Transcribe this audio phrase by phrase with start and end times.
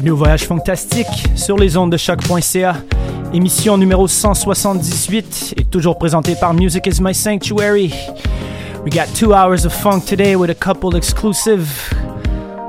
[0.00, 2.76] Bienvenue au Voyage Fantastique sur les ondes de choc.ca.
[3.34, 7.92] Émission numéro 178 est toujours présentée par Music is My Sanctuary.
[8.82, 11.68] We got two hours of funk today with a couple exclusive,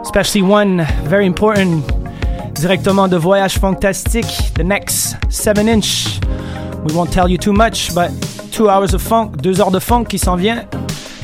[0.02, 1.86] especially one very important,
[2.54, 6.20] directement de Voyage Fantastique, the next 7 inch.
[6.86, 8.12] We won't tell you too much, but
[8.52, 10.66] two hours of funk, deux heures de funk qui s'en vient.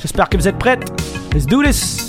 [0.02, 0.90] J'espère que vous êtes prêtes.
[1.34, 2.07] Let's do this!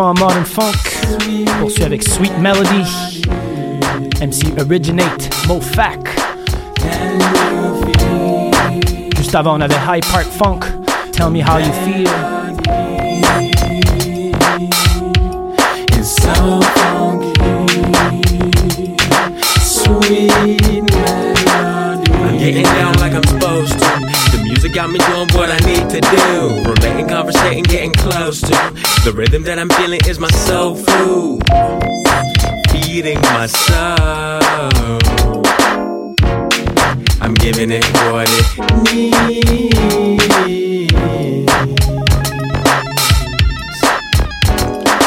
[0.00, 0.72] En modern funk.
[1.60, 3.22] Poursuit avec Sweet Melody.
[4.20, 5.98] MC Originate, Mo Fac.
[9.16, 10.60] Juste avant, on avait High Park Funk.
[11.12, 12.37] Tell me how you feel.
[29.08, 31.40] The rhythm that I'm feeling is my soul food,
[32.68, 35.40] feeding my soul.
[37.18, 38.46] I'm giving it what it
[38.84, 39.32] needs.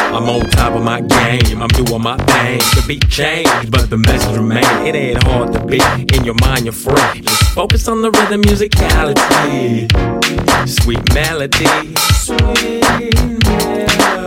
[0.10, 2.58] I'm on top of my game, I'm doing my thing.
[2.58, 4.65] The beat changed, but the message remains.
[4.84, 6.12] It ain't hard to beat.
[6.17, 7.22] In your mind, you're free.
[7.53, 9.91] Focus on the rhythm, musicality.
[10.70, 11.65] Sweet melody.
[12.15, 12.81] Sweet.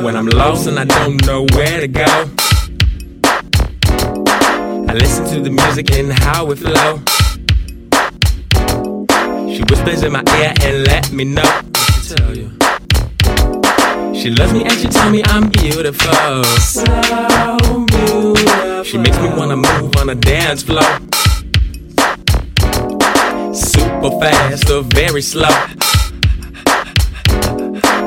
[0.05, 2.05] When I'm lost and I don't know where to go,
[4.87, 7.01] I listen to the music and how it flow.
[9.49, 11.63] She whispers in my ear and let me know.
[12.07, 12.51] Tell you?
[14.15, 16.45] She loves me and she tell me I'm beautiful.
[16.61, 16.85] So
[17.87, 18.85] beautiful.
[18.85, 21.01] She makes me wanna move on a dance floor.
[24.05, 25.49] Super fast or very slow.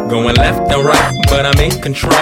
[0.08, 2.14] Going left and right, but I'm in control.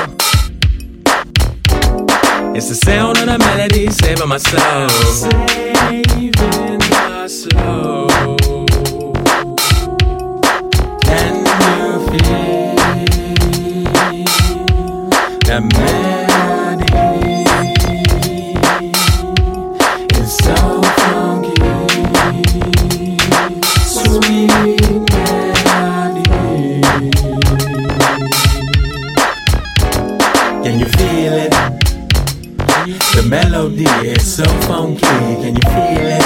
[2.55, 4.87] It's the sound of the melody saving my soul.
[5.11, 6.31] Saving
[6.89, 8.07] my soul.
[11.01, 11.35] Can
[11.75, 12.75] you feel
[15.47, 16.24] that melody?
[33.35, 35.01] Melody is so funky,
[35.41, 36.25] can you feel it?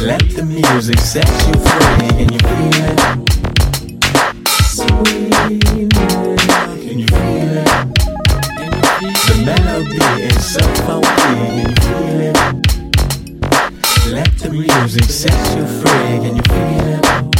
[0.00, 2.98] Let the music set you free, can you feel it?
[4.78, 5.32] Sweet
[6.84, 7.68] can you feel it?
[9.28, 12.36] The melody is so funky, can you feel it?
[14.16, 17.33] Let the music set you free, can you feel it?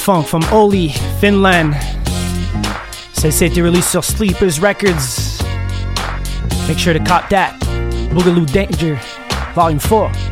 [0.00, 1.74] Funk from Oli, Finland.
[3.12, 5.42] Celle-ci a été release sur Sleepers Records.
[6.66, 7.54] Make sure to cop that.
[8.14, 8.98] Boogaloo Danger,
[9.54, 10.29] Volume 4.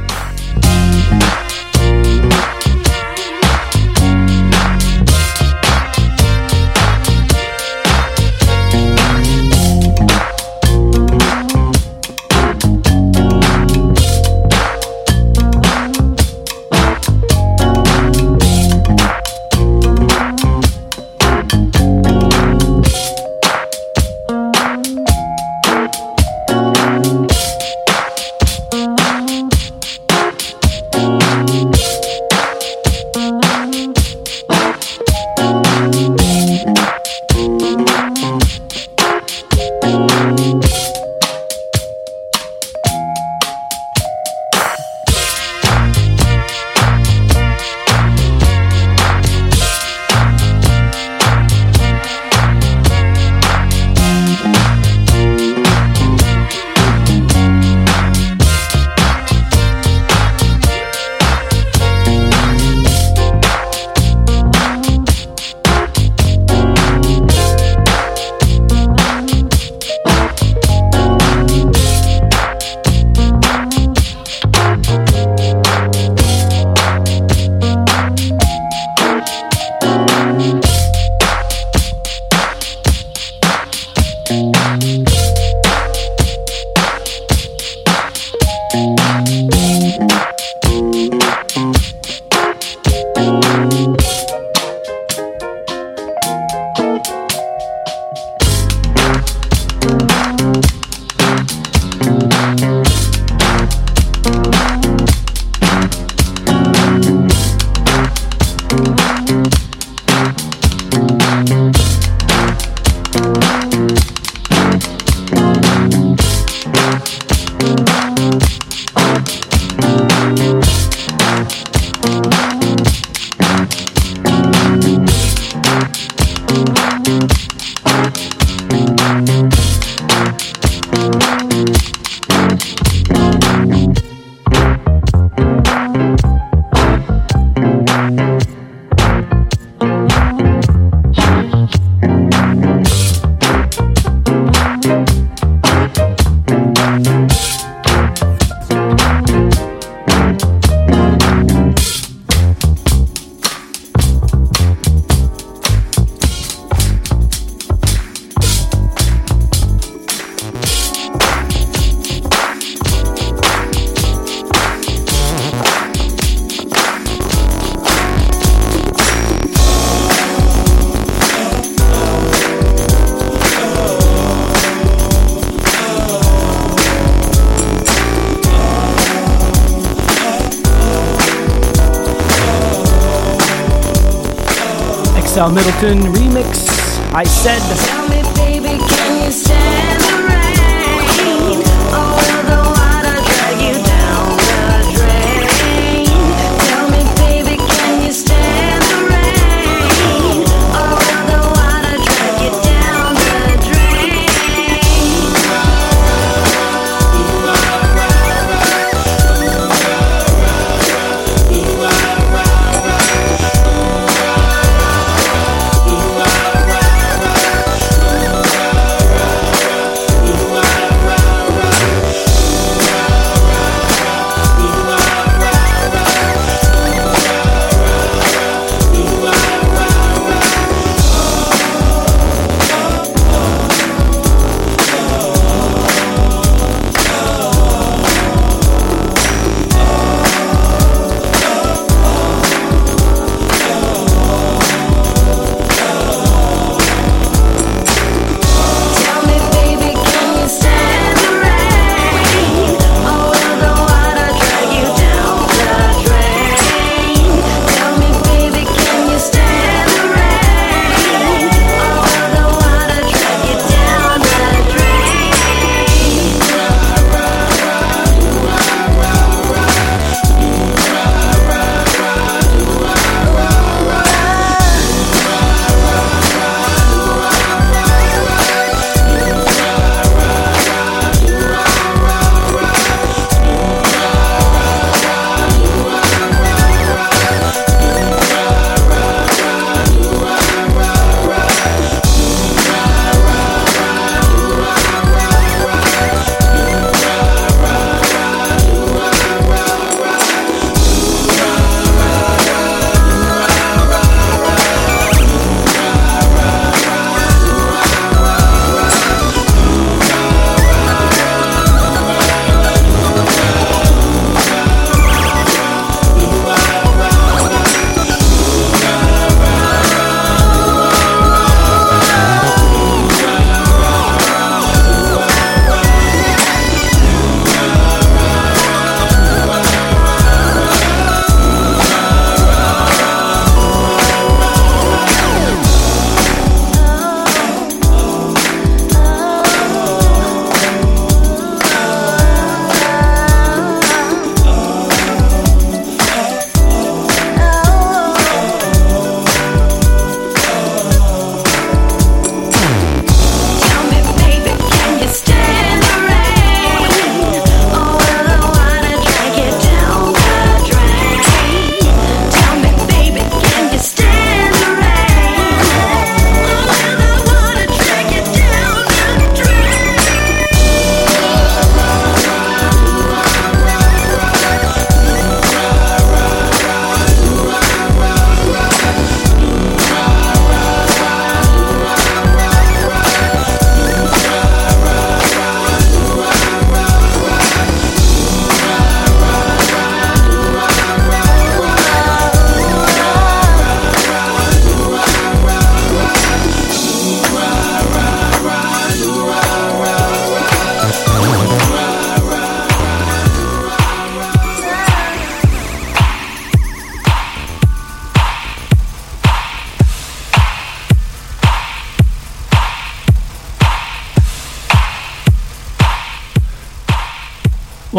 [185.81, 186.18] Houston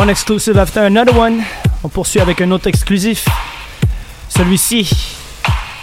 [0.09, 1.43] Exclusive after another one.
[1.83, 3.27] On poursuit avec un autre exclusif.
[4.27, 4.89] Celui-ci,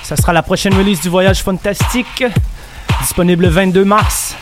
[0.03, 2.25] ça sera la prochaine release du Voyage Fantastique,
[3.01, 4.35] disponible le 22 mars.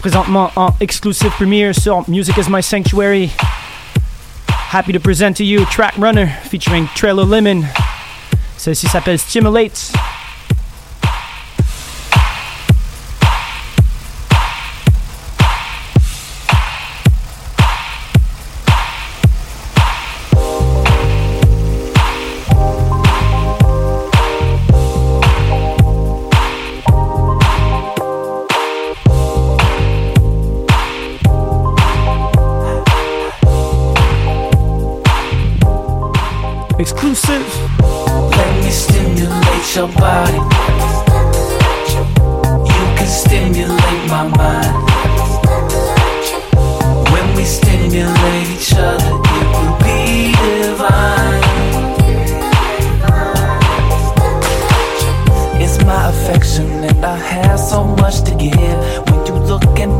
[0.00, 3.30] Présentement en exclusive premiere sur Music is My Sanctuary.
[4.72, 7.62] Happy to present to you Track Runner featuring Trailer Lemon.
[8.56, 9.89] Celle-ci s'appelle Stimulate.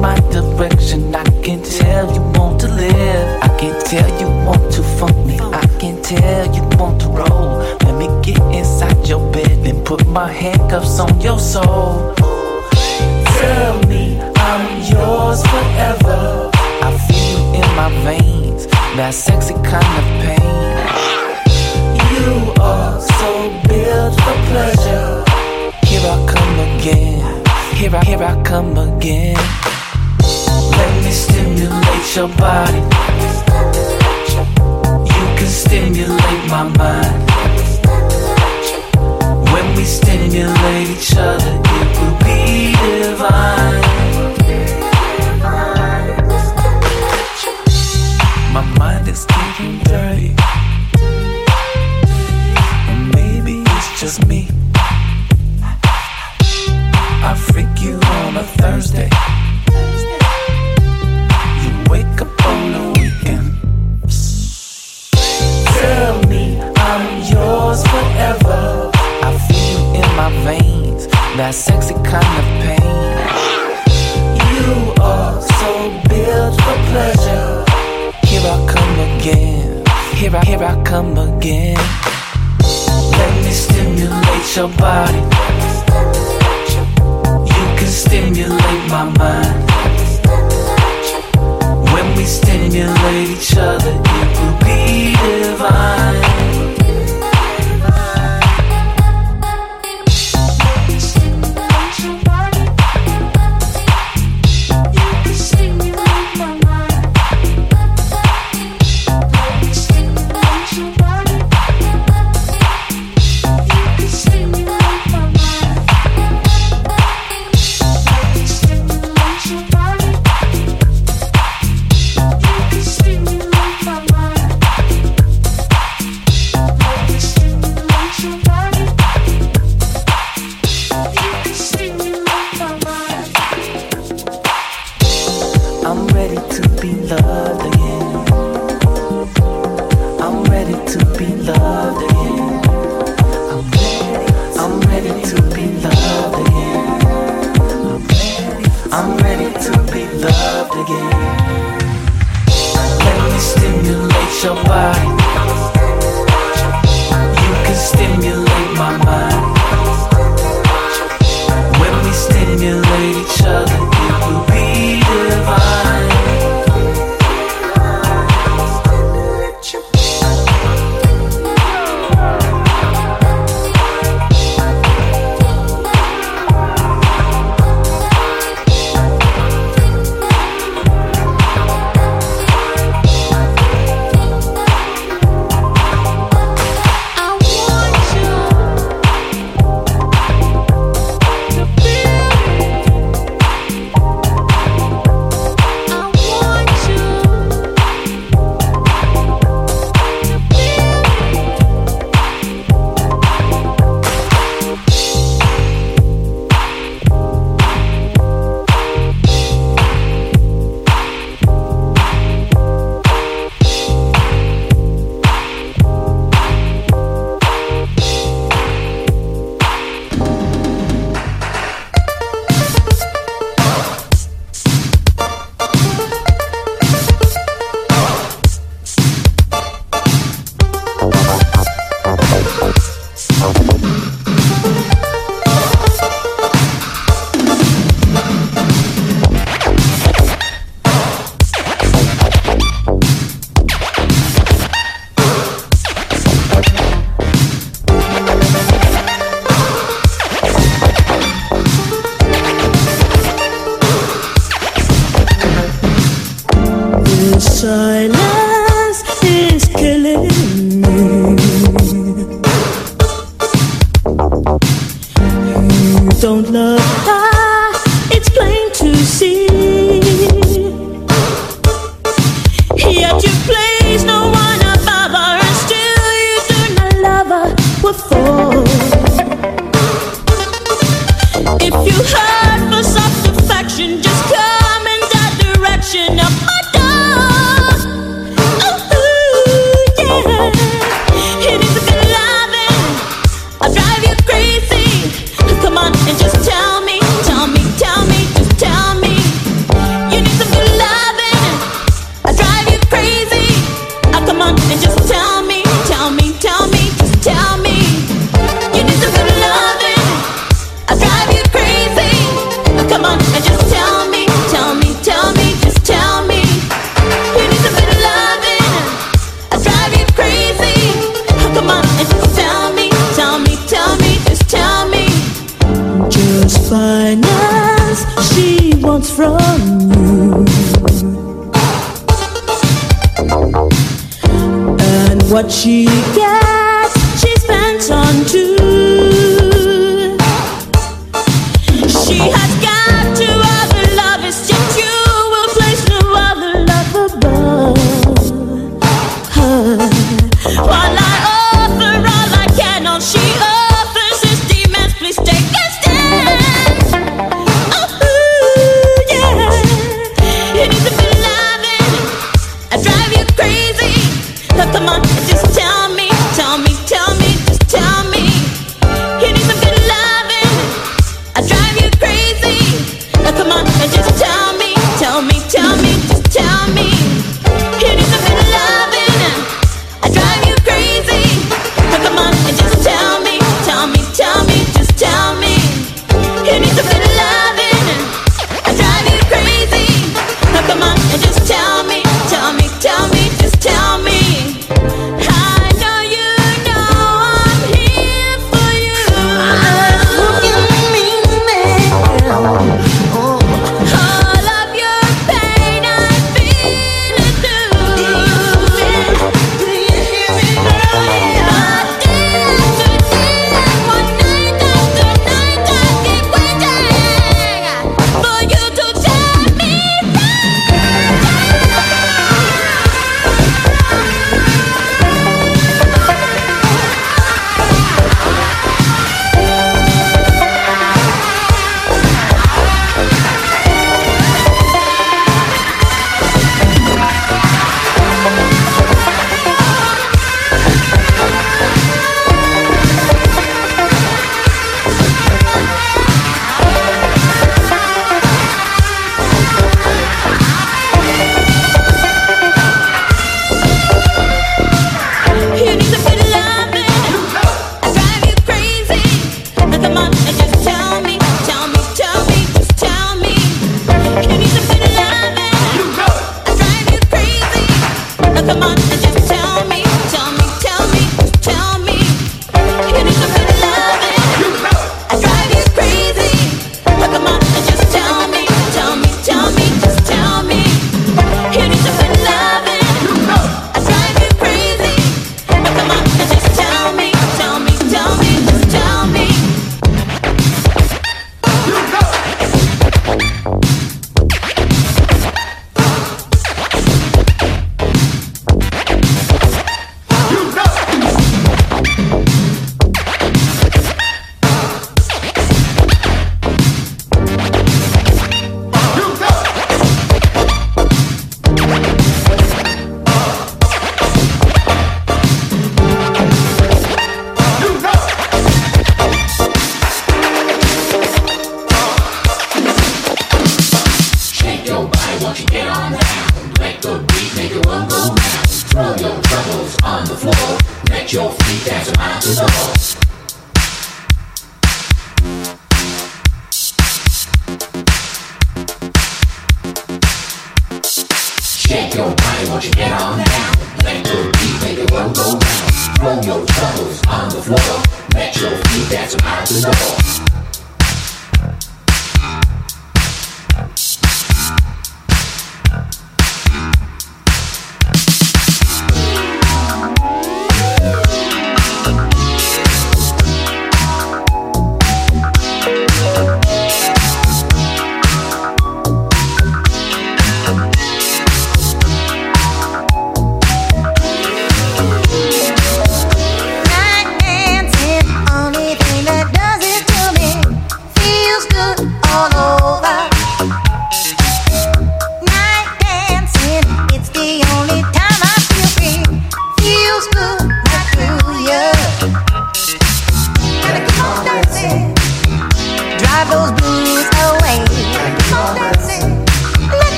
[0.00, 3.42] My direction, I can tell you want to live.
[3.42, 5.38] I can tell you want to funk me.
[5.38, 7.58] I can tell you want to roll.
[7.84, 12.14] Let me get inside your bed and put my handcuffs on your soul.
[13.40, 16.50] Tell me I'm yours forever.
[16.82, 20.60] I feel you in my veins, that sexy kind of pain.
[22.12, 23.30] You are so
[23.68, 25.24] built for pleasure.
[25.86, 27.20] Here I come again.
[27.76, 29.36] Here I, here I come again.
[31.02, 32.80] Me stimulate your body.
[35.12, 37.30] You can stimulate my mind.
[39.52, 43.59] When we stimulate each other, it will be divine.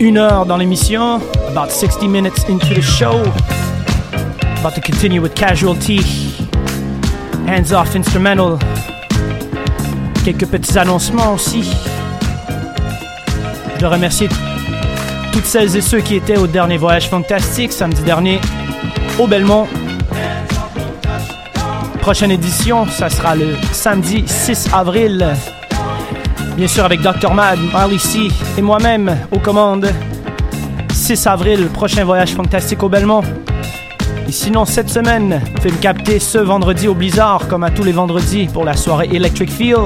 [0.00, 3.22] Une heure dans l'émission, about 60 minutes into the show.
[4.58, 6.00] About to continue with Casualty,
[7.46, 8.58] Hands Off Instrumental.
[10.24, 11.70] Quelques petits annoncements aussi.
[13.74, 14.28] Je dois remercier
[15.32, 18.40] toutes celles et ceux qui étaient au dernier voyage fantastique samedi dernier
[19.18, 19.66] au Belmont.
[22.00, 25.36] Prochaine édition, ça sera le samedi 6 avril.
[26.58, 27.32] Bien sûr avec Dr.
[27.32, 27.98] Mad, Marley
[28.56, 29.88] et moi-même aux commandes.
[30.92, 33.22] 6 avril, prochain voyage fantastique au Belmont.
[34.26, 37.84] Et sinon, cette semaine, vous pouvez me capter ce vendredi au Blizzard, comme à tous
[37.84, 39.76] les vendredis, pour la soirée Electric Feel.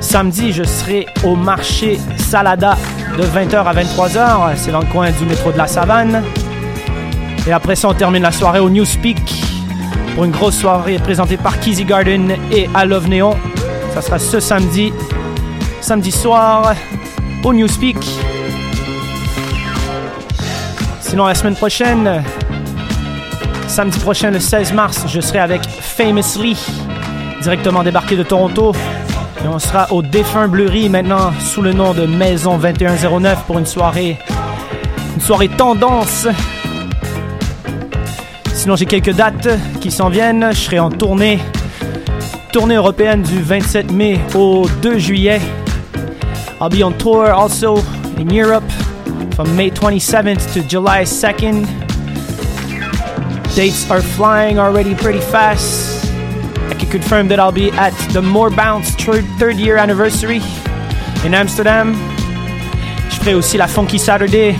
[0.00, 2.76] Samedi, je serai au marché Salada
[3.16, 4.56] de 20h à 23h.
[4.56, 6.22] C'est dans le coin du métro de la Savane.
[7.46, 9.42] Et après ça, on termine la soirée au Newspeak
[10.14, 13.34] pour une grosse soirée présentée par Kizzy Garden et I Love Neon.
[13.94, 14.92] Ça sera ce samedi,
[15.80, 16.74] samedi soir
[17.44, 17.96] au Newspeak.
[21.00, 22.22] Sinon, la semaine prochaine,
[23.66, 26.56] samedi prochain, le 16 mars, je serai avec Famously,
[27.42, 28.72] directement débarqué de Toronto.
[29.42, 33.66] Et on sera au défunt Bleury maintenant sous le nom de Maison 2109 pour une
[33.66, 34.18] soirée,
[35.16, 36.28] une soirée tendance.
[38.52, 39.48] Sinon, j'ai quelques dates
[39.80, 40.50] qui s'en viennent.
[40.52, 41.38] Je serai en tournée,
[42.52, 45.40] tournée européenne du 27 mai au 2 juillet.
[46.60, 47.78] I'll be on tour also
[48.18, 48.70] in Europe
[49.34, 51.64] from May 27th to July 2nd.
[53.54, 56.04] Dates are flying already pretty fast.
[56.68, 60.42] I can confirm that I'll be at the More Bounce third, year anniversary
[61.24, 61.94] in Amsterdam.
[63.08, 64.54] Je ferai aussi la Funky Saturday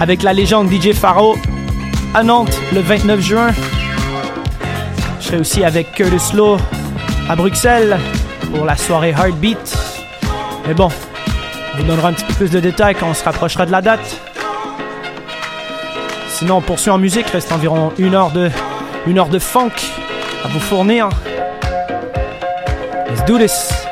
[0.00, 1.36] avec la légende DJ Faro
[2.12, 3.52] à Nantes le 29 juin.
[5.20, 6.58] Je serai aussi avec Curtis Lowe
[7.28, 7.98] à Bruxelles
[8.52, 9.76] pour la soirée Heartbeat.
[10.66, 10.88] Mais bon,
[11.74, 13.82] on vous donnera un petit peu plus de détails quand on se rapprochera de la
[13.82, 14.20] date.
[16.28, 17.26] Sinon, on poursuit en musique.
[17.28, 18.50] Reste environ une heure de,
[19.06, 19.72] une heure de funk
[20.44, 21.08] à vous fournir.
[23.08, 23.83] Let's do this.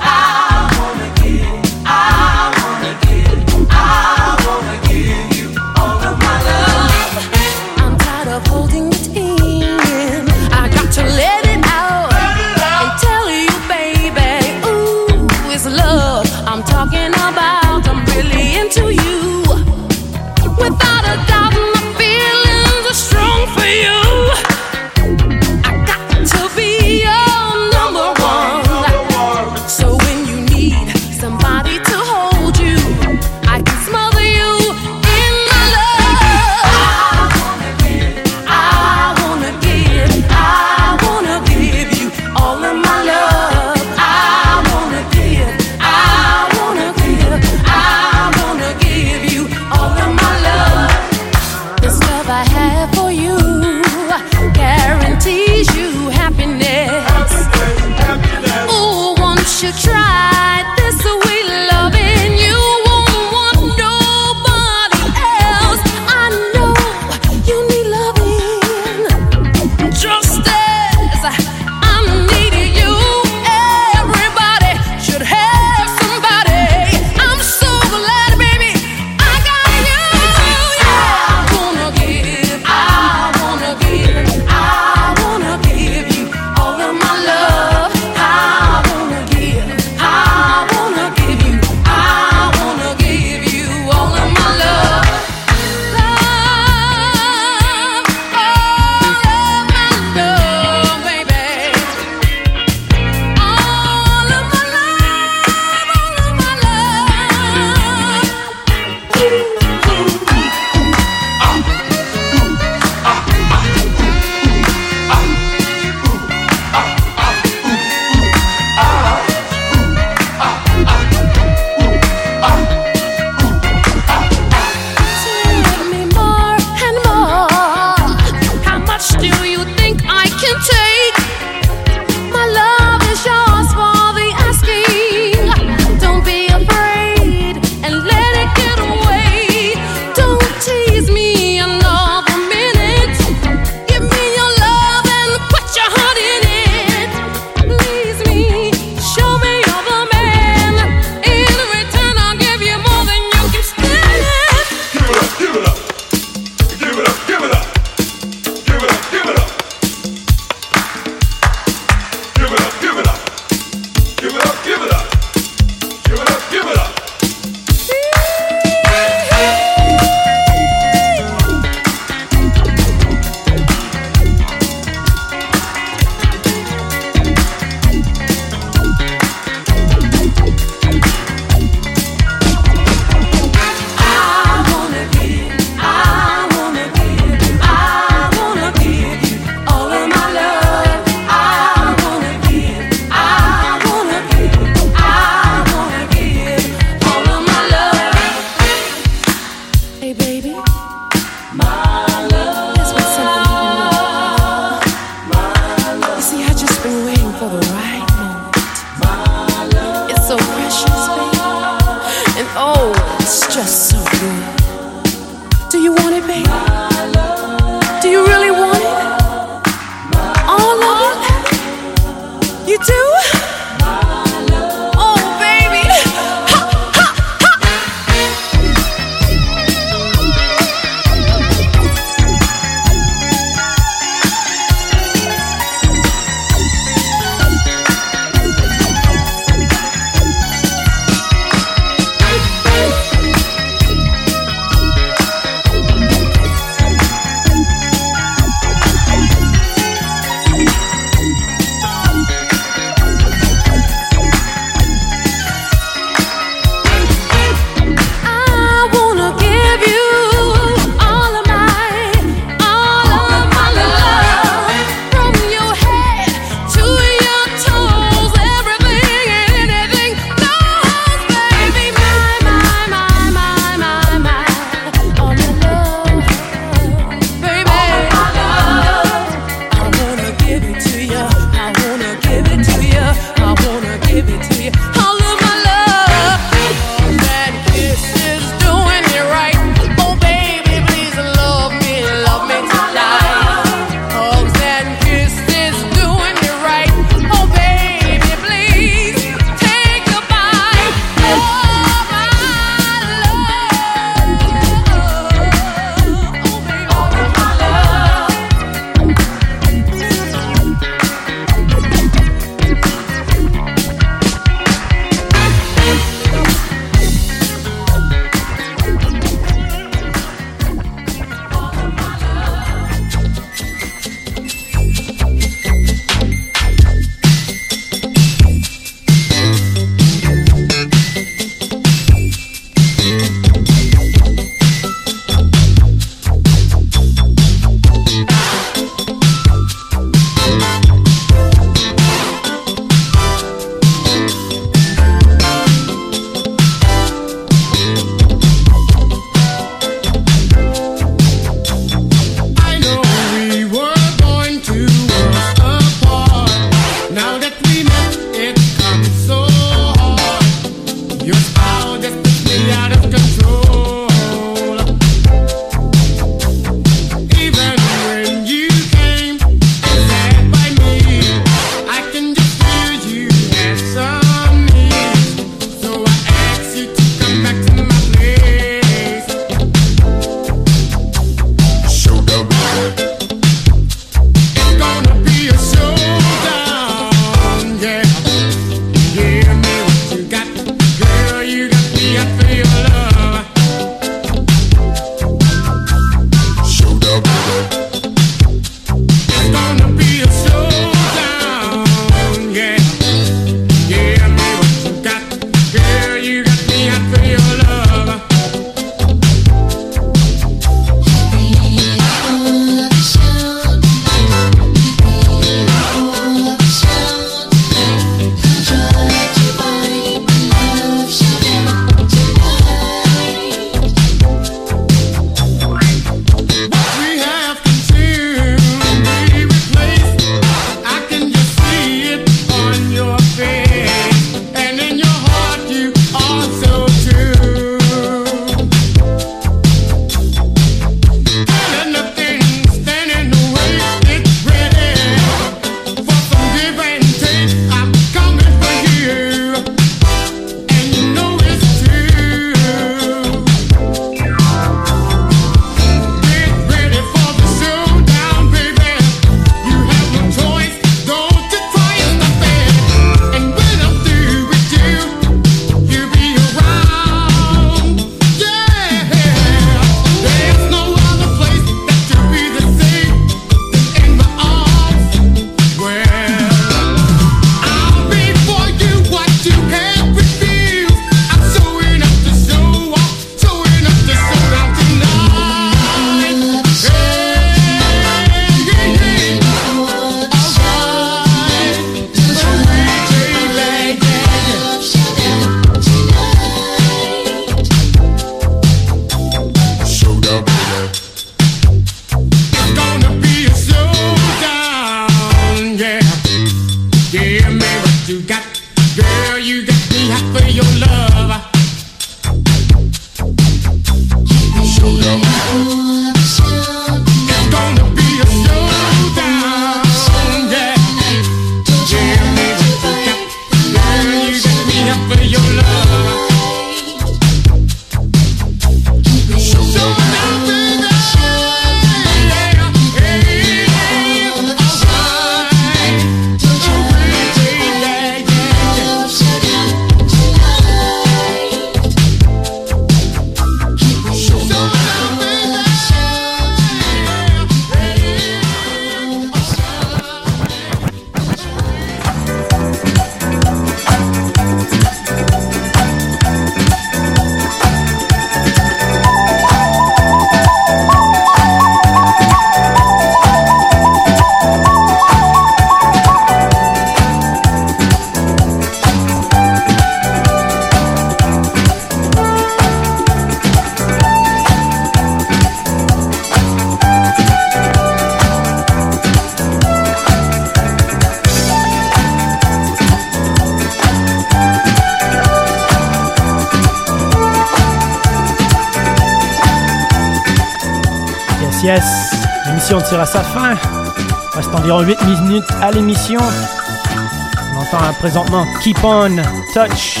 [598.02, 599.14] Présentement Keep On
[599.54, 600.00] Touch.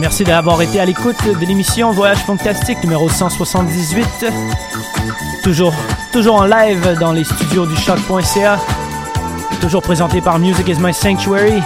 [0.00, 4.26] Merci d'avoir été à l'écoute de l'émission Voyage Fantastique numéro 178.
[5.44, 5.72] Toujours,
[6.12, 8.58] toujours en live dans les studios du choc.ca.
[9.60, 11.62] Toujours présenté par Music is My Sanctuary.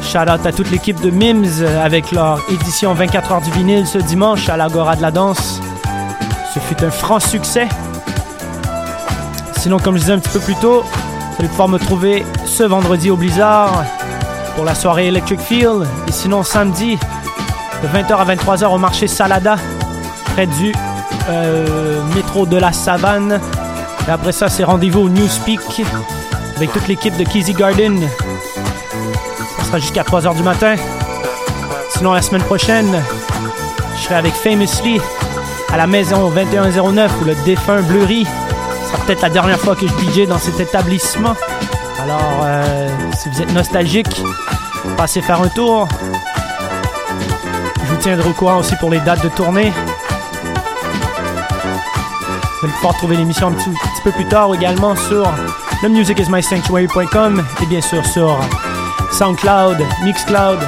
[0.00, 3.98] Shout out à toute l'équipe de Mims avec leur édition 24 heures du vinyle ce
[3.98, 5.60] dimanche à l'Agora de la Danse.
[6.54, 7.66] Ce fut un franc succès.
[9.56, 10.84] Sinon, comme je disais un petit peu plus tôt,
[11.32, 13.84] vous allez pouvoir me trouver ce vendredi au Blizzard
[14.54, 15.86] pour la soirée Electric Feel.
[16.06, 16.98] Et sinon, samedi,
[17.82, 19.56] de 20h à 23h au marché Salada,
[20.34, 20.74] près du
[21.30, 23.40] euh, métro de la Savane.
[24.06, 25.82] Et après ça, c'est rendez-vous au Newspeak
[26.56, 27.98] avec toute l'équipe de Kizzy Garden.
[29.58, 30.74] Ça sera jusqu'à 3h du matin.
[31.90, 33.02] Sinon, la semaine prochaine,
[33.96, 35.00] je serai avec Famously
[35.72, 38.26] à la maison 2109 où le défunt Bleury.
[39.06, 41.34] Peut-être la dernière fois que je DJ dans cet établissement.
[42.02, 44.22] Alors, euh, si vous êtes nostalgique,
[44.96, 45.88] passez faire un tour.
[47.84, 49.72] Je vous tiendrai au courant aussi pour les dates de tournée.
[52.60, 53.70] Vous allez pouvoir trouver l'émission un petit,
[54.04, 55.32] peu plus tard également sur
[55.82, 58.38] le musicismysanctuary.com et bien sûr sur
[59.12, 60.58] SoundCloud, Mixcloud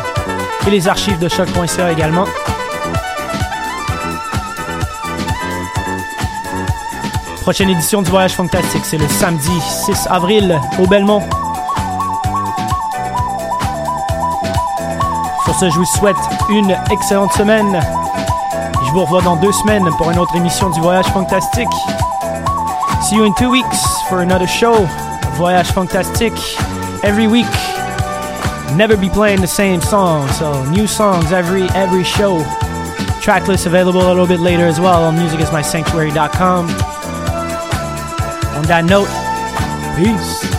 [0.67, 2.27] et les archives de choc.ca également.
[7.45, 11.21] Prochaine édition du Voyage Fantastique, c'est le samedi 6 avril au Belmont.
[15.45, 16.17] Sur ce, je vous souhaite
[16.49, 17.83] une excellente semaine.
[18.87, 21.69] Je vous revois dans deux semaines pour une autre émission du Voyage Fantastique.
[23.03, 24.89] See you in two weeks for another show.
[25.35, 26.57] Voyage Fantastique.
[27.03, 27.45] Every week.
[28.75, 30.27] Never be playing the same song.
[30.31, 32.43] So new songs every every show.
[33.21, 36.94] Track list available a little bit later as well on musicismysanctuary.com.
[38.67, 39.09] That note,
[39.95, 40.54] peace.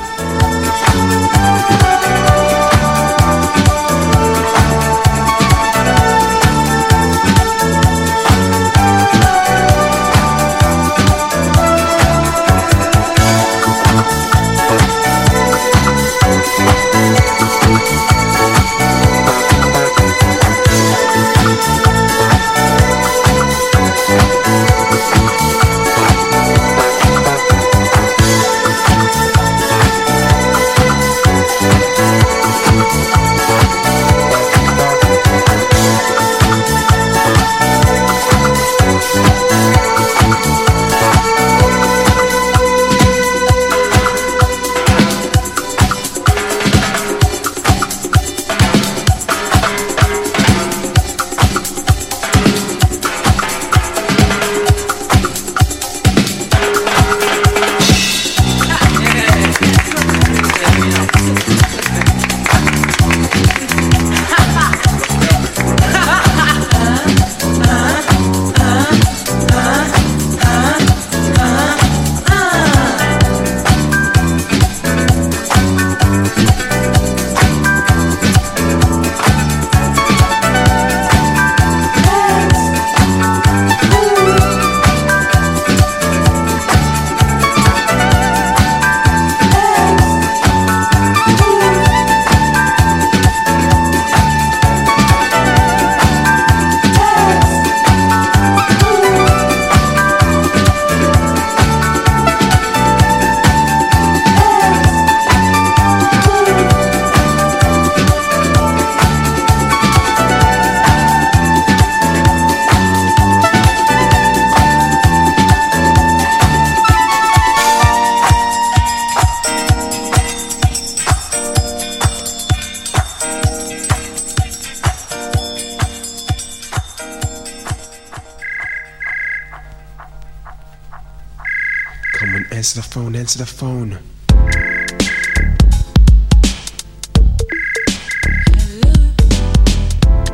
[132.98, 134.16] On, answer the phone, answer the phone.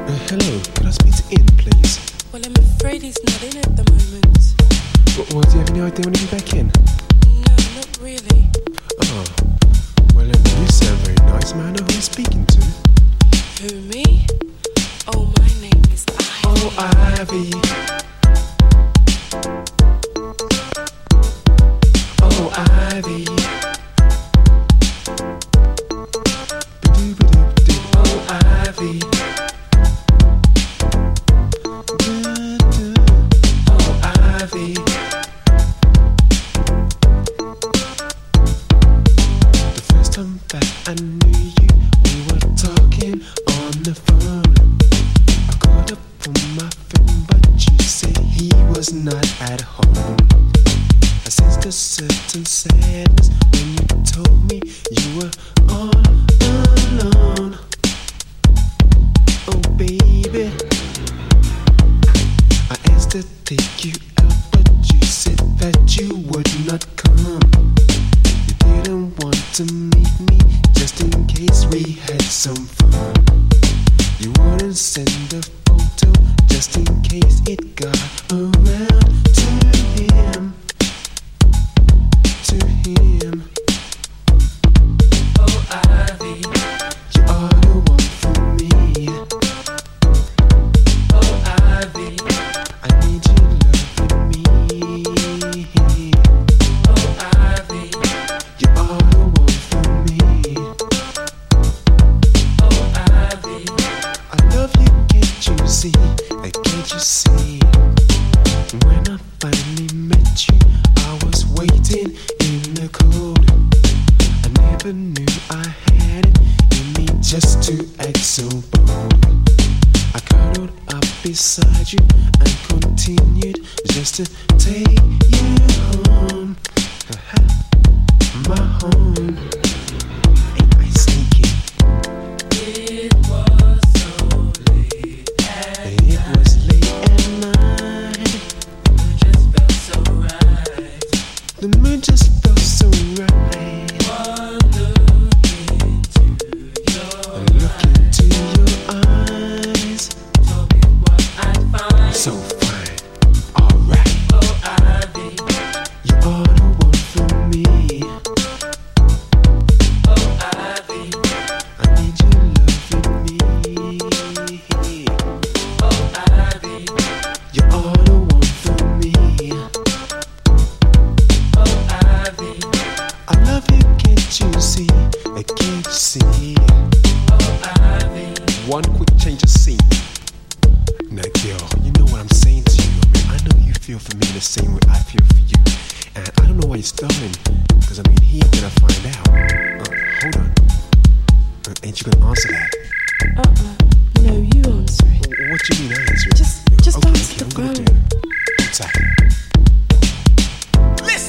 [0.07, 1.99] Uh, hello, could I speak to Ian, please?
[2.31, 4.55] Well, I'm afraid he's not in at the moment.
[5.17, 6.71] Well, well, do you have any idea when he'll be back in?